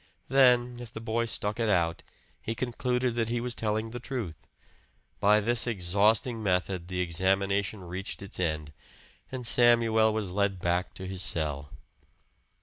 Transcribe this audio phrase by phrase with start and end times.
[0.29, 2.01] Then, if the boy stuck it out,
[2.41, 4.47] he concluded that he was telling the truth.
[5.19, 8.73] By this exhausting method the examination reached its end,
[9.31, 11.69] and Samuel was led back to his cell.